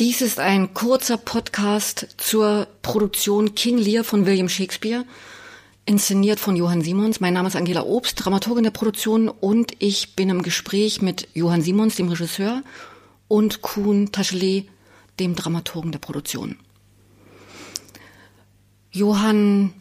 [0.00, 5.04] Dies ist ein kurzer Podcast zur Produktion King Lear von William Shakespeare,
[5.86, 7.18] inszeniert von Johann Simons.
[7.18, 11.62] Mein Name ist Angela Obst, Dramaturgin der Produktion und ich bin im Gespräch mit Johann
[11.62, 12.62] Simons, dem Regisseur,
[13.26, 14.68] und Kuhn Taschelet,
[15.18, 16.54] dem Dramaturgen der Produktion.
[18.92, 19.72] Johann,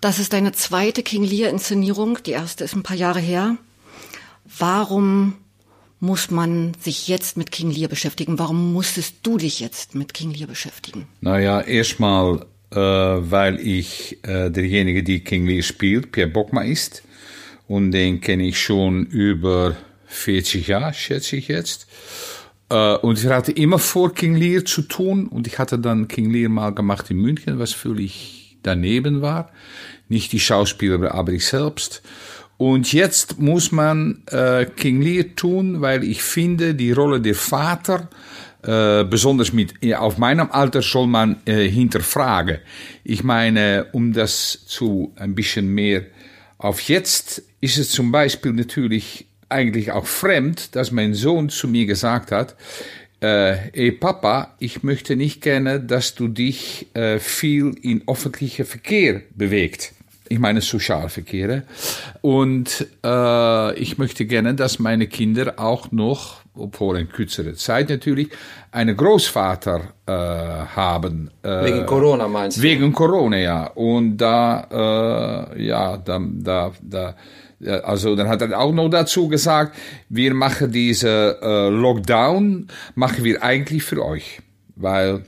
[0.00, 2.22] das ist deine zweite King Lear Inszenierung.
[2.24, 3.58] Die erste ist ein paar Jahre her.
[4.58, 5.34] Warum
[6.00, 8.38] muss man sich jetzt mit King Lear beschäftigen?
[8.38, 11.06] Warum musstest du dich jetzt mit King Lear beschäftigen?
[11.20, 17.02] Naja, erstmal, äh, weil ich äh, derjenige, die King Lear spielt, Pierre Bockma ist.
[17.66, 19.76] Und den kenne ich schon über
[20.06, 21.86] 40 Jahre, schätze ich jetzt.
[22.68, 25.26] Äh, und ich hatte immer vor, King Lear zu tun.
[25.26, 29.50] Und ich hatte dann King Lear mal gemacht in München, was völlig daneben war.
[30.08, 32.02] Nicht die Schauspieler, aber ich selbst.
[32.58, 38.08] Und jetzt muss man äh, King Lear tun, weil ich finde, die Rolle der Vater,
[38.62, 42.58] äh, besonders mit, auf meinem Alter soll man äh, hinterfragen.
[43.04, 46.06] Ich meine, um das zu ein bisschen mehr
[46.58, 51.86] auf jetzt ist es zum Beispiel natürlich eigentlich auch fremd, dass mein Sohn zu mir
[51.86, 52.56] gesagt hat,
[53.22, 59.22] äh, ey Papa, ich möchte nicht gerne, dass du dich äh, viel in öffentlicher Verkehr
[59.34, 59.92] bewegt
[60.28, 61.62] ich meine Sozialverkehre.
[62.20, 68.30] Und äh, ich möchte gerne, dass meine Kinder auch noch, obwohl in kürzerer Zeit natürlich,
[68.72, 71.30] einen Großvater äh, haben.
[71.42, 72.62] Äh, wegen Corona meinst du?
[72.62, 73.66] Wegen Corona, ja.
[73.68, 77.14] Und da, äh, ja, da, da, da,
[77.82, 79.76] also dann hat er auch noch dazu gesagt,
[80.08, 84.40] wir machen diese äh, Lockdown, machen wir eigentlich für euch.
[84.74, 85.24] Weil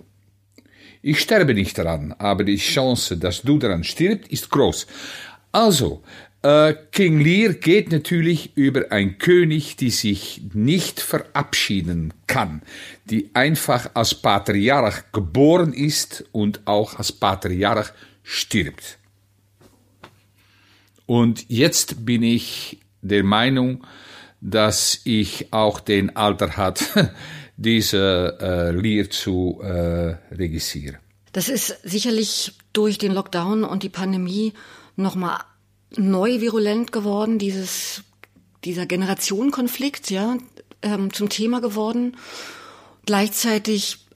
[1.09, 4.87] ich sterbe nicht daran, aber die Chance, dass du daran stirbst, ist groß.
[5.53, 6.03] Also,
[6.43, 12.61] äh, King Lear geht natürlich über einen König, die sich nicht verabschieden kann,
[13.07, 17.91] die einfach als Patriarch geboren ist und auch als Patriarch
[18.23, 18.99] stirbt.
[21.07, 23.87] Und jetzt bin ich der Meinung,
[24.43, 26.85] dass ich auch den Alter hat,
[27.59, 30.99] diese äh, Lear zu äh, regissieren.
[31.33, 34.55] Das ist sicherlich durch den Lockdown und die Pandemie
[34.97, 35.41] nochmal
[35.97, 38.05] neu virulent geworden, dieses,
[38.65, 40.39] dieser Generationenkonflikt, ja,
[40.83, 42.17] ähm, zum Thema geworden.
[43.07, 44.07] Gleichzeitig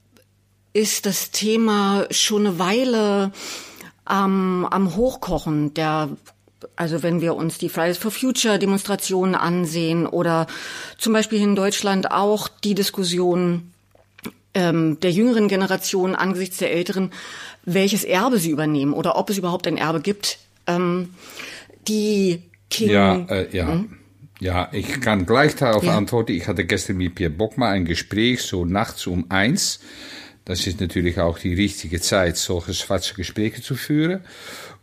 [0.73, 3.33] ist das Thema schon eine Weile
[4.09, 5.75] ähm, am Hochkochen.
[5.75, 6.11] Der
[6.77, 10.47] also wenn wir uns die Fridays for Future Demonstrationen ansehen oder
[10.99, 13.73] zum Beispiel in Deutschland auch die Diskussion
[14.55, 17.11] ähm, der jüngeren Generation angesichts der älteren,
[17.65, 20.39] welches Erbe sie übernehmen oder ob es überhaupt ein Erbe gibt.
[20.67, 21.15] Ähm,
[21.89, 22.91] die King.
[22.91, 23.69] Ja, äh, ja.
[23.69, 23.99] Hm?
[24.41, 25.97] Ja, ich kann gleich darauf ja.
[25.97, 26.33] antworten.
[26.33, 29.79] Ich hatte gestern mit Pierre Bockma ein Gespräch, so nachts um eins.
[30.45, 34.23] Das ist natürlich auch die richtige Zeit, solche schwarze Gespräche zu führen.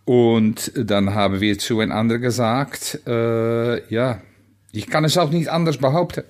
[0.10, 4.24] Und dann haben wir zueinander gesagt, äh, ja,
[4.72, 6.24] ich kann es auch nicht anders behaupten.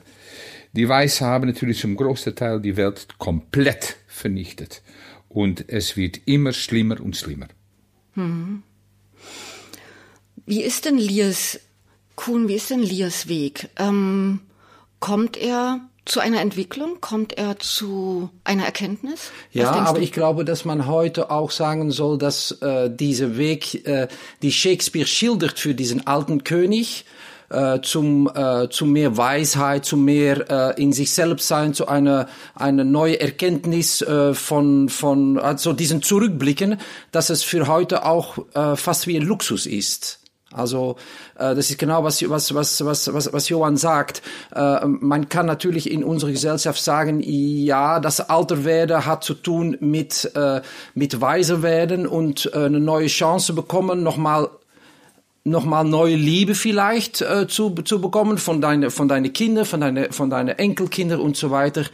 [0.74, 4.82] Die Weißen haben natürlich zum großen Teil die Welt komplett vernichtet.
[5.30, 7.48] Und es wird immer schlimmer und schlimmer.
[8.16, 8.64] Hm.
[10.46, 11.62] Wie ist denn Liers,
[12.18, 13.70] Kuhn, wie ist denn Liers Weg?
[13.78, 14.42] Ähm,
[15.00, 16.98] kommt er zu einer Entwicklung?
[17.02, 19.32] Kommt er zu einer Erkenntnis?
[19.52, 20.04] ja, aber du?
[20.04, 24.08] ich glaube, dass man heute auch sagen soll, dass äh, dieser Weg, äh,
[24.42, 27.06] die Shakespeare schildert für diesen alten König,
[27.50, 32.28] äh, zum, äh, zu mehr Weisheit, zu mehr äh, in sich selbst sein, zu einer
[32.56, 36.80] eine neue Erkenntnis äh, von, von also diesen Zurückblicken,
[37.12, 40.20] dass es für heute auch äh, fast wie ein Luxus ist.
[40.52, 40.96] Also
[41.36, 44.24] äh, das ist genau was was was was was, was Johann sagt.
[44.54, 50.32] Äh, man kann natürlich in unserer Gesellschaft sagen, ja, das Alterwerden hat zu tun mit
[50.36, 50.62] äh,
[50.96, 54.50] mit weiser werden und äh, eine neue Chance bekommen, nochmal
[55.44, 60.12] nochmal neue Liebe vielleicht äh, zu, zu bekommen von deine von deine Kinder, von deine
[60.12, 61.86] von deine Enkelkinder und so weiter.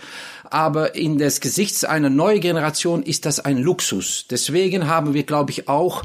[0.50, 4.26] Aber in des Gesichts einer neuen Generation ist das ein Luxus.
[4.30, 6.04] Deswegen haben wir, glaube ich, auch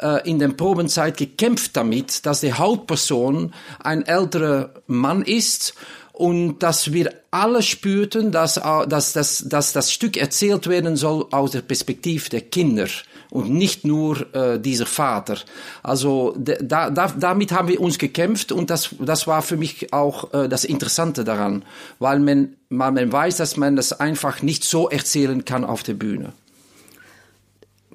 [0.00, 5.74] äh, in der Probenzeit gekämpft damit, dass die Hauptperson ein älterer Mann ist
[6.12, 11.52] und dass wir alle spürten, dass, dass, dass, dass das Stück erzählt werden soll aus
[11.52, 12.88] der Perspektive der Kinder
[13.30, 15.38] und nicht nur äh, dieser Vater.
[15.82, 20.32] Also da, da, damit haben wir uns gekämpft und das, das war für mich auch
[20.32, 21.64] äh, das Interessante daran,
[21.98, 25.94] weil man, weil man weiß, dass man das einfach nicht so erzählen kann auf der
[25.94, 26.32] Bühne.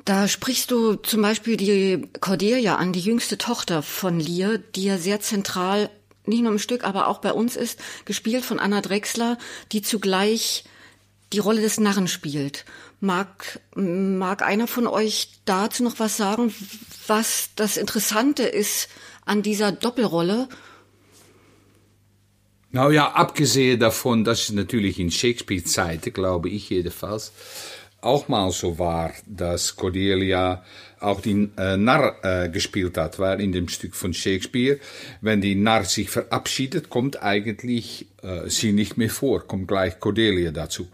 [0.06, 4.98] Da sprichst du zum Beispiel die Cordelia an, die jüngste Tochter von Lear, die ja
[4.98, 5.90] sehr zentral,
[6.26, 9.38] nicht nur im Stück, aber auch bei uns ist, gespielt von Anna Drexler,
[9.72, 10.66] die zugleich
[11.32, 12.66] die Rolle des Narren spielt.
[13.00, 16.54] Mag, mag einer von euch dazu noch was sagen,
[17.08, 18.90] was das Interessante ist
[19.26, 20.48] an dieser Doppelrolle?
[22.72, 27.32] Nou ja, abgesehen davon, dass natürlich in Shakespeare-Zeiten, glaube ich jedenfalls,
[28.04, 30.64] auch mal so war, dass Cordelia
[31.00, 34.80] auch die äh, Narr äh, gespielt hat, weil in dem Stück von Shakespeare,
[35.22, 40.52] wenn die Narr sich verabschiedet, kommt eigentlich äh, sie nicht mehr vor, kommt gleich Cordelia
[40.52, 40.88] dazu.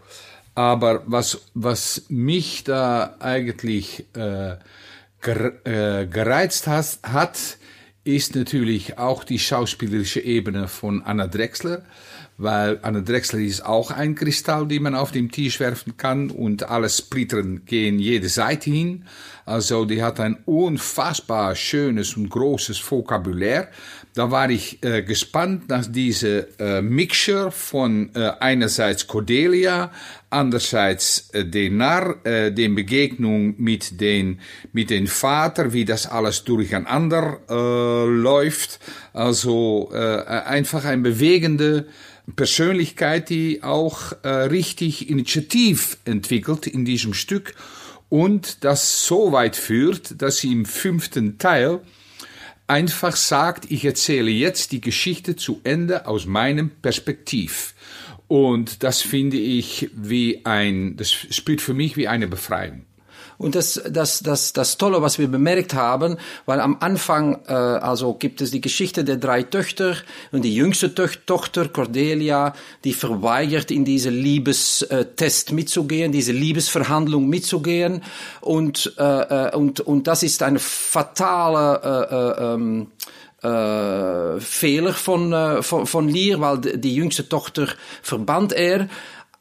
[0.54, 4.56] Aber was, was mich da eigentlich äh,
[5.22, 7.38] ger, äh, gereizt hat, hat,
[8.02, 11.82] ist natürlich auch die schauspielerische Ebene von Anna Drexler,
[12.40, 16.70] weil Anna Drexler ist auch ein Kristall, die man auf dem Tisch werfen kann und
[16.70, 19.04] alle Splittern gehen jede Seite hin.
[19.44, 23.68] Also die hat ein unfassbar schönes und großes Vokabular.
[24.14, 29.92] Da war ich äh, gespannt nach diese äh, Mixture von äh, einerseits Cordelia,
[30.30, 34.40] andererseits äh, den Narr, äh, den Begegnung mit den,
[34.72, 38.80] mit den Vater, wie das alles durcheinander äh, läuft.
[39.12, 41.86] Also äh, einfach ein bewegende
[42.36, 47.54] Persönlichkeit, die auch äh, richtig Initiativ entwickelt in diesem Stück
[48.08, 51.80] und das so weit führt, dass sie im fünften Teil
[52.66, 57.74] einfach sagt, ich erzähle jetzt die Geschichte zu Ende aus meinem Perspektiv.
[58.28, 62.84] Und das finde ich wie ein, das spielt für mich wie eine Befreiung.
[63.40, 68.12] Und das, das, das, das Tolle, was wir bemerkt haben, weil am Anfang, äh, also
[68.12, 69.96] gibt es die Geschichte der drei Töchter
[70.30, 72.54] und die jüngste Tochter Cordelia,
[72.84, 78.02] die verweigert in diese Liebestest mitzugehen, diese Liebesverhandlung mitzugehen
[78.42, 82.88] und äh, äh, und und das ist eine fatale äh, äh, ähm,
[83.42, 87.68] äh, Fehler von, äh, von, von Lear, weil die jüngste Tochter
[88.02, 88.88] verbannt er.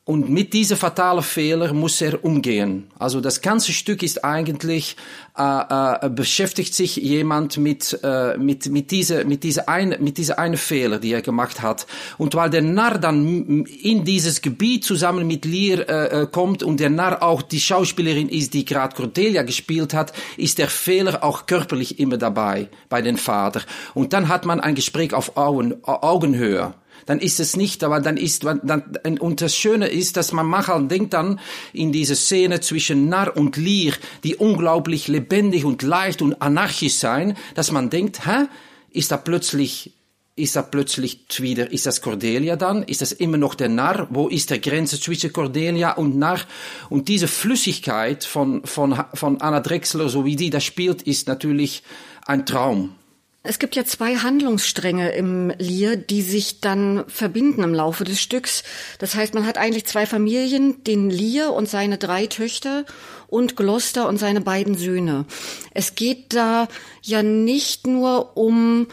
[0.09, 2.87] Und mit dieser fatalen Fehler muss er umgehen.
[2.97, 4.95] Also das ganze Stück ist eigentlich
[5.37, 10.39] äh, äh, beschäftigt sich jemand mit äh, mit mit dieser mit dieser eine mit dieser
[10.39, 11.85] eine Fehler, die er gemacht hat.
[12.17, 16.79] Und weil der Narr dann in dieses Gebiet zusammen mit Lear äh, äh, kommt und
[16.79, 21.45] der Narr auch die Schauspielerin ist, die gerade Cordelia gespielt hat, ist der Fehler auch
[21.45, 23.61] körperlich immer dabei bei den Vater.
[23.93, 26.73] Und dann hat man ein Gespräch auf Augen, Augenhöhe
[27.09, 28.83] dann ist es nicht, aber dann ist, dann,
[29.17, 31.39] und das Schöne ist, dass man manchmal denkt dann
[31.73, 37.35] in diese Szene zwischen Narr und Lier, die unglaublich lebendig und leicht und anarchisch sein,
[37.55, 38.45] dass man denkt, hä,
[38.91, 39.93] ist da plötzlich
[40.35, 42.83] ist da plötzlich wieder, ist das Cordelia dann?
[42.83, 44.07] Ist das immer noch der Narr?
[44.11, 46.41] Wo ist der Grenze zwischen Cordelia und Narr?
[46.89, 51.81] Und diese Flüssigkeit von, von, von Anna Drexler, so wie die das spielt, ist natürlich
[52.27, 52.95] ein Traum.
[53.41, 58.63] Es gibt ja zwei Handlungsstränge im Lier, die sich dann verbinden im Laufe des Stücks.
[58.99, 62.85] Das heißt, man hat eigentlich zwei Familien, den Lier und seine drei Töchter
[63.27, 65.25] und Gloucester und seine beiden Söhne.
[65.73, 66.67] Es geht da
[67.01, 68.87] ja nicht nur um,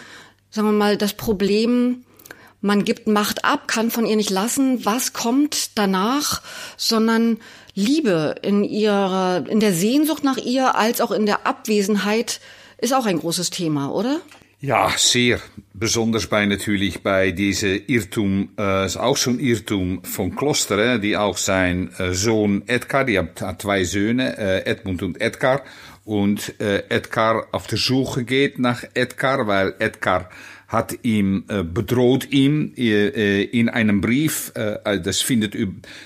[0.50, 2.04] sagen wir mal, das Problem,
[2.60, 6.40] man gibt Macht ab, kann von ihr nicht lassen, was kommt danach,
[6.76, 7.38] sondern
[7.75, 12.40] Liebe in ihrer, in der Sehnsucht nach ihr als auch in der Abwesenheit
[12.78, 14.20] ist auch ein großes Thema, oder?
[14.61, 15.38] Ja, sehr.
[15.75, 21.37] Besonders bei natürlich bei diese Irrtum, äh, ist auch schon Irrtum von Kloster, die auch
[21.37, 25.63] sein äh, Sohn Edgar, die hat zwei Söhne, äh, Edmund und Edgar,
[26.06, 30.31] und äh, Edgar auf der Suche geht nach Edgar, weil Edgar
[30.69, 34.53] hat ihm äh, bedroht ihm äh, in einem Brief.
[34.55, 35.55] Äh, das findet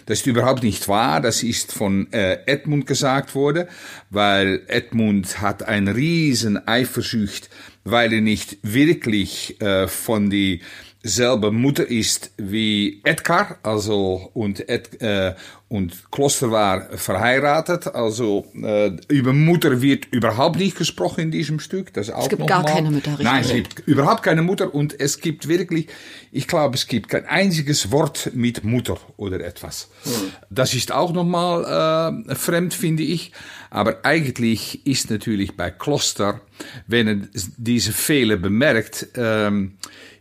[0.07, 1.21] das ist überhaupt nicht wahr.
[1.21, 3.67] Das ist von äh, Edmund gesagt worden,
[4.11, 7.49] weil Edmund hat ein riesen Eifersucht
[7.85, 10.61] weil er nicht wirklich äh, von die
[11.03, 15.35] selbe Mutter ist wie Edgar, also und Ed, äh,
[15.69, 21.95] und Kloster war verheiratet, also äh, über Mutter wird überhaupt nicht gesprochen in diesem Stück.
[21.95, 22.73] Das auch es gibt gar mal.
[22.73, 23.13] keine Mutter.
[23.13, 23.25] Richtig?
[23.25, 25.87] Nein, es gibt überhaupt keine Mutter und es gibt wirklich,
[26.33, 29.91] ich glaube, es gibt kein einziges Wort mit Mutter oder etwas.
[30.03, 30.33] Hm.
[30.51, 33.31] Das ist auch nochmal äh, fremd, finde ich.
[33.71, 36.41] Aber eigentlich ist natürlich bei Kloster,
[36.89, 37.17] wenn er
[37.57, 39.77] diese Fehler bemerkt, ähm,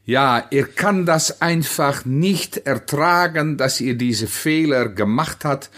[0.09, 5.69] ja, er kann das einfach nicht ertragen, dass er diese Fehler gemacht hat,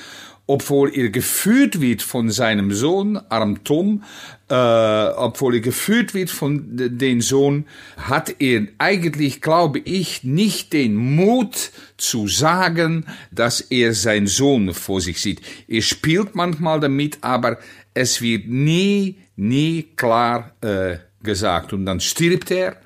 [0.47, 4.03] obwohl er geführt wird von seinem Sohn, Arm Tom,
[4.47, 7.65] äh, obwohl er geführt wird von den Sohn,
[7.97, 15.01] hat er eigentlich, glaube ich, nicht den Mut zu sagen, dass er seinen Sohn vor
[15.01, 15.41] sich sieht.
[15.67, 17.57] Er spielt manchmal damit, aber
[17.93, 21.73] es wird nie, nie klar äh, gesagt.
[21.73, 22.77] Und dann stirbt er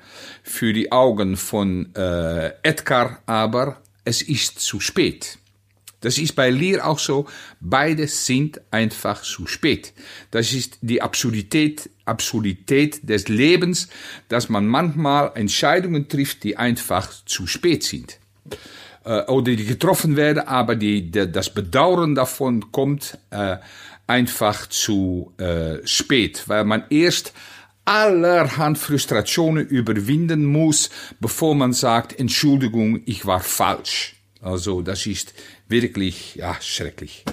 [0.46, 5.38] für die Augen von äh, Edgar, aber es ist zu spät.
[6.00, 7.26] Das ist bei Lear auch so.
[7.58, 9.92] Beide sind einfach zu spät.
[10.30, 13.88] Das ist die Absurdität, Absurdität des Lebens,
[14.28, 18.20] dass man manchmal Entscheidungen trifft, die einfach zu spät sind.
[19.04, 23.56] Äh, oder die getroffen werden, aber die, die, das Bedauern davon kommt äh,
[24.06, 27.32] einfach zu äh, spät, weil man erst
[27.86, 30.90] allerhand Frustrationen überwinden muss,
[31.20, 34.16] bevor man sagt, Entschuldigung, ich war falsch.
[34.42, 35.32] Also das ist
[35.68, 37.24] wirklich ja, schrecklich.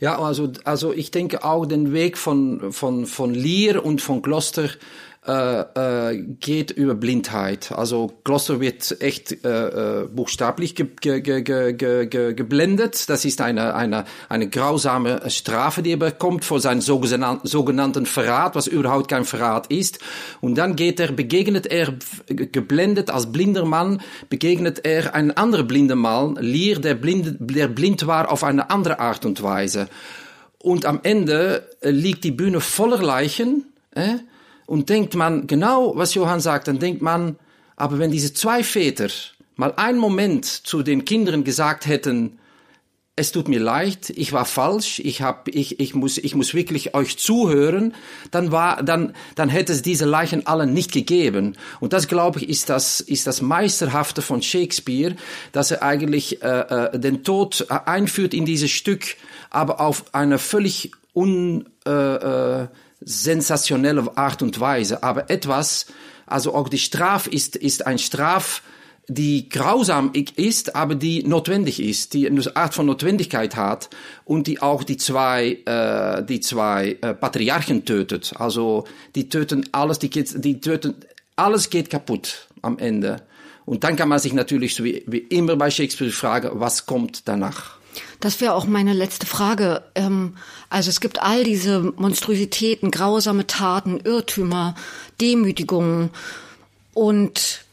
[0.00, 4.68] Ja, also, also ich denke auch den Weg von, von, von Lier und von Kloster
[5.28, 7.70] äh, äh, geht über Blindheit.
[7.72, 13.10] Also Gloucester wird echt äh, äh, buchstäblich ge ge ge ge geblendet.
[13.10, 18.66] Das ist eine, eine, eine grausame Strafe, die er bekommt für seinen sogenannten, Verrat, was
[18.66, 19.98] überhaupt kein Verrat ist.
[20.40, 21.94] Und dann geht er, begegnet er
[22.26, 28.06] geblendet als blinder Mann, begegnet er einen anderen blinden Mann, Lier, der blind, der blind
[28.06, 29.88] war auf eine andere Art und Weise.
[30.58, 33.66] Und am Ende liegt die Bühne voller Leichen.
[33.94, 34.18] Äh?
[34.68, 37.36] Und denkt man genau, was Johann sagt, dann denkt man,
[37.74, 39.08] aber wenn diese zwei Väter
[39.56, 42.38] mal einen Moment zu den Kindern gesagt hätten,
[43.16, 46.94] es tut mir leid, ich war falsch, ich hab, ich, ich muss, ich muss wirklich
[46.94, 47.94] euch zuhören,
[48.30, 51.56] dann war, dann, dann hätte es diese Leichen allen nicht gegeben.
[51.80, 55.16] Und das, glaube ich, ist das, ist das Meisterhafte von Shakespeare,
[55.52, 59.16] dass er eigentlich äh, äh, den Tod einführt in dieses Stück,
[59.48, 62.68] aber auf eine völlig un, äh, äh,
[63.00, 65.86] sensationelle Art und Weise, aber etwas,
[66.26, 68.62] also auch die Straf ist, ist ein Straf,
[69.08, 73.88] die grausam ist, aber die notwendig ist, die eine Art von Notwendigkeit hat
[74.26, 78.34] und die auch die zwei, äh, die zwei äh, Patriarchen tötet.
[78.36, 80.94] Also die töten alles, die, die töten,
[81.36, 83.22] alles geht kaputt am Ende.
[83.64, 87.28] Und dann kann man sich natürlich so wie, wie immer bei Shakespeare fragen, was kommt
[87.28, 87.78] danach?
[88.20, 89.82] Das wäre auch meine letzte Frage.
[89.94, 90.36] Ähm,
[90.70, 94.74] also es gibt all diese Monstrositäten, grausame Taten, Irrtümer,
[95.20, 96.10] Demütigungen.
[96.94, 97.64] Und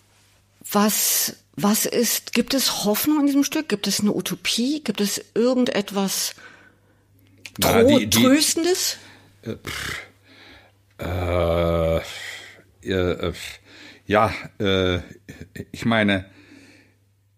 [0.71, 3.69] was, was ist, gibt es Hoffnung in diesem Stück?
[3.69, 4.81] Gibt es eine Utopie?
[4.83, 6.35] Gibt es irgendetwas
[7.57, 8.97] Na, die, die, Tröstendes?
[9.43, 9.55] Äh,
[10.99, 12.01] äh,
[12.83, 13.33] äh,
[14.07, 14.99] ja, äh,
[15.71, 16.25] ich meine,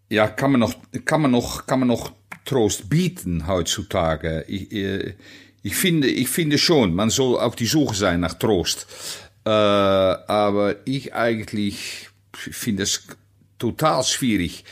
[0.10, 0.76] ja, kann man noch,
[1.06, 2.12] kann man noch, kann man noch
[2.48, 4.46] Trost bieten heutzutage.
[4.48, 5.14] Ich, äh,
[5.62, 8.88] ich, finde, ich finde schon, man soll auf die Suche sein nach Trost.
[9.46, 13.06] Äh, aber ich eigentlich finde es
[13.60, 14.64] total schwierig.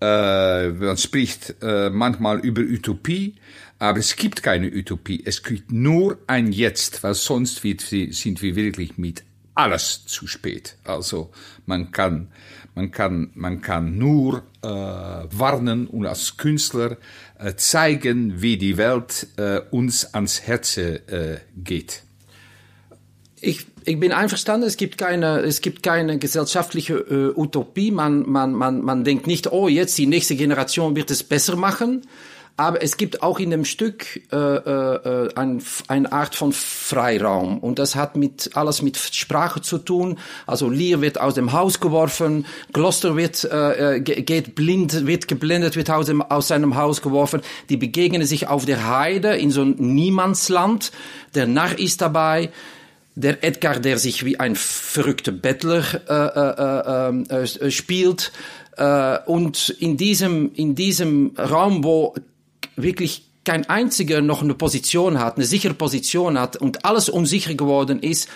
[0.00, 3.34] Äh, man spricht äh, manchmal über Utopie,
[3.78, 5.22] aber es gibt keine Utopie.
[5.24, 9.22] Es gibt nur ein Jetzt, weil sonst wird, sind wir wirklich mit
[9.58, 10.76] alles zu spät.
[10.84, 11.30] Also
[11.66, 12.28] man kann
[12.78, 16.96] man kann, man kann nur äh, warnen und als Künstler
[17.36, 21.00] äh, zeigen, wie die Welt äh, uns ans Herz äh,
[21.56, 22.04] geht.
[23.40, 27.90] Ich, ich bin einverstanden, es gibt keine, es gibt keine gesellschaftliche äh, Utopie.
[27.90, 32.02] Man, man, man, man denkt nicht, oh, jetzt die nächste Generation wird es besser machen.
[32.58, 37.78] Aber es gibt auch in dem Stück äh, äh, ein, eine Art von Freiraum und
[37.78, 40.18] das hat mit alles mit Sprache zu tun.
[40.44, 45.76] Also Lear wird aus dem Haus geworfen, Gloucester wird äh, äh geht blind, wird geblendet,
[45.76, 47.42] wird aus, dem, aus seinem Haus geworfen.
[47.68, 50.90] Die begegnen sich auf der Heide in so einem Niemandsland.
[51.36, 52.50] Der Narr ist dabei
[53.14, 58.32] der Edgar, der sich wie ein verrückter Bettler äh, äh, äh, äh spielt.
[58.78, 62.14] Äh, und in diesem, in diesem Raum, wo
[62.82, 68.00] wirklich kein einziger noch eine Position hat, eine sichere Position hat und alles unsicher geworden
[68.00, 68.28] ist,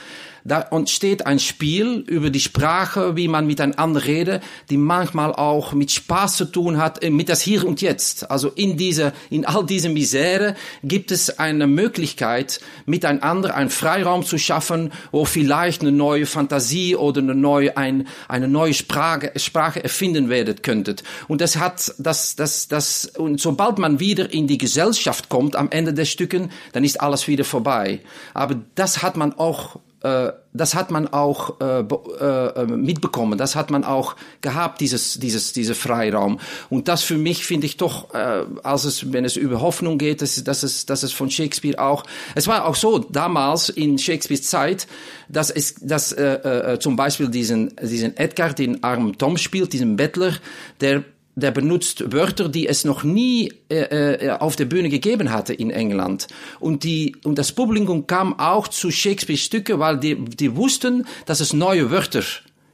[0.44, 5.90] da entsteht ein Spiel über die Sprache, wie man miteinander redet, die manchmal auch mit
[5.90, 8.30] Spaß zu tun hat, äh, mit das Hier und Jetzt.
[8.30, 14.38] Also in dieser, in all dieser Misere gibt es eine Möglichkeit, miteinander einen Freiraum zu
[14.38, 20.28] schaffen, wo vielleicht eine neue Fantasie oder eine neue, ein, eine neue Sprache, Sprache erfinden
[20.28, 21.04] werden könntet.
[21.28, 25.70] Und das hat, das, das, das, und sobald man wieder in die Gesellschaft kommt am
[25.70, 28.00] Ende des Stücken, dann ist alles wieder vorbei.
[28.34, 33.71] Aber das hat man auch äh, das hat man auch äh, äh, mitbekommen, das hat
[33.71, 36.40] man auch gehabt, dieses, dieses, dieser Freiraum.
[36.68, 40.21] Und das für mich finde ich doch, äh, als es, wenn es über Hoffnung geht,
[40.21, 42.04] dass, dass, es, dass es von Shakespeare auch,
[42.35, 44.87] es war auch so damals in Shakespeares Zeit,
[45.28, 49.97] dass es, dass äh, äh, zum Beispiel diesen, diesen Edgar, den armen Tom spielt, diesen
[49.97, 50.35] Bettler,
[50.80, 55.54] der der benutzt Wörter, die es noch nie äh, äh, auf der Bühne gegeben hatte
[55.54, 56.28] in England.
[56.60, 61.40] Und, die, und das Publikum kam auch zu Shakespeare Stücke, weil die, die wussten, dass
[61.40, 62.22] es neue Wörter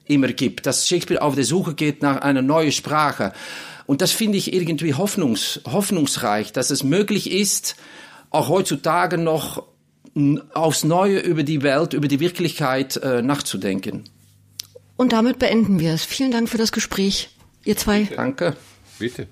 [0.07, 3.33] immer gibt, dass Shakespeare auf der Suche geht nach einer neuen Sprache.
[3.87, 7.77] Und das finde ich irgendwie hoffnungs, hoffnungsreich, dass es möglich ist,
[8.31, 9.65] auch heutzutage noch
[10.53, 14.05] aufs Neue über die Welt, über die Wirklichkeit äh, nachzudenken.
[14.97, 16.05] Und damit beenden wir es.
[16.05, 17.31] Vielen Dank für das Gespräch,
[17.69, 18.05] ihr zwei.
[18.05, 18.57] Danke.
[18.99, 19.29] Bitte.